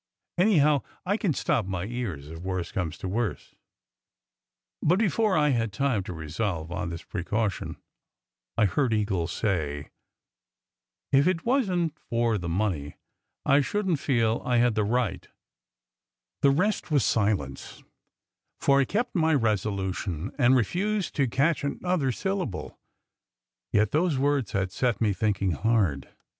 Anyhow, 0.39 0.81
I 1.05 1.15
can 1.15 1.31
stop 1.35 1.67
my 1.67 1.85
ears, 1.85 2.27
if 2.27 2.39
worst 2.39 2.73
comes 2.73 2.97
to 2.97 3.07
worst." 3.07 3.53
But 4.81 4.97
before 4.97 5.37
I 5.37 5.49
had 5.49 5.71
time 5.71 6.01
to 6.05 6.11
resolve 6.13 6.71
on 6.71 6.89
this 6.89 7.03
precaution, 7.03 7.77
I 8.57 8.65
heard 8.65 8.93
Eagle 8.95 9.27
say, 9.27 9.91
"If 11.11 11.27
it 11.27 11.45
wasn 11.45 11.89
t 11.91 11.95
for 12.09 12.39
the 12.39 12.49
money, 12.49 12.95
I 13.45 13.61
shouldn 13.61 13.93
t 13.93 14.01
feel 14.01 14.41
I 14.43 14.57
had 14.57 14.73
the 14.73 14.83
right 14.83 15.27
The 16.41 16.49
rest 16.49 16.89
was 16.89 17.05
silence, 17.05 17.83
for 18.59 18.79
I 18.79 18.85
kept 18.85 19.13
my 19.13 19.35
resolution 19.35 20.31
and 20.39 20.55
refused 20.55 21.13
to 21.17 21.27
catch 21.27 21.63
another 21.63 22.11
syllable; 22.11 22.79
yet 23.71 23.91
those 23.91 24.17
words 24.17 24.53
had 24.53 24.71
set 24.71 24.99
me 24.99 25.13
thinking 25.13 25.51
hard. 25.51 26.09